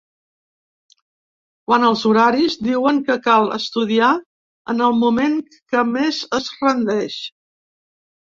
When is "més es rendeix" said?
5.93-7.19